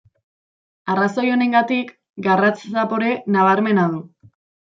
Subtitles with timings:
[0.93, 1.91] Arrazoi honegatik,
[2.29, 4.03] garratz zapore nabarmena du.